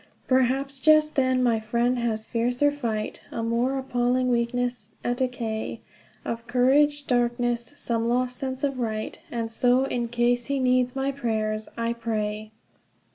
[0.27, 5.81] Perhaps just then my friend has fiercer fight, A more appalling weakness, a decay
[6.25, 11.11] Of courage, darkness, some lost sense of right; And so, in case he needs my
[11.11, 12.49] prayers I pray."